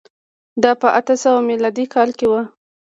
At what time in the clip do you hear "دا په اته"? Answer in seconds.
0.63-1.15